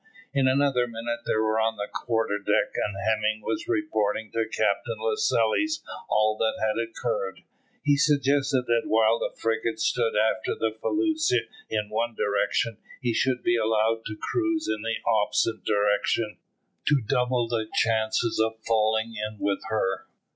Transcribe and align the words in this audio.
In 0.33 0.47
another 0.47 0.87
minute 0.87 1.19
they 1.27 1.35
were 1.35 1.59
on 1.59 1.75
the 1.77 1.87
quarter 1.87 2.39
deck, 2.39 2.73
and 2.73 2.95
Hemming 3.05 3.39
was 3.43 3.67
reporting 3.67 4.31
to 4.31 4.49
Captain 4.51 4.97
Lascelles 4.99 5.83
all 6.09 6.35
that 6.37 6.55
had 6.59 6.77
occurred. 6.81 7.43
He 7.83 7.97
suggested, 7.97 8.63
that 8.65 8.87
while 8.87 9.19
the 9.19 9.29
frigate 9.39 9.79
stood 9.79 10.15
after 10.15 10.55
the 10.55 10.71
felucca 10.71 11.41
in 11.69 11.89
one 11.89 12.15
direction, 12.15 12.79
he 12.99 13.13
should 13.13 13.43
be 13.43 13.55
allowed 13.57 14.03
to 14.07 14.17
cruise 14.19 14.67
in 14.67 14.83
an 14.83 14.95
opposite 15.05 15.63
direction, 15.63 16.39
to 16.87 17.03
double 17.07 17.47
the 17.47 17.67
chances 17.71 18.39
of 18.43 18.57
falling 18.65 19.13
in 19.15 19.37
with 19.37 19.59
her. 19.69 20.07